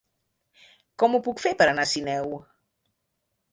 [1.03, 2.35] Com ho puc fer per anar a Sineu?